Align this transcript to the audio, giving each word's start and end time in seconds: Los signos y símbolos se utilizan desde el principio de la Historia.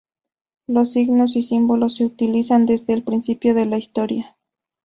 Los 0.65 0.93
signos 0.93 1.35
y 1.35 1.43
símbolos 1.43 1.97
se 1.97 2.05
utilizan 2.05 2.65
desde 2.65 2.93
el 2.93 3.03
principio 3.03 3.53
de 3.53 3.67
la 3.67 3.77
Historia. 3.77 4.35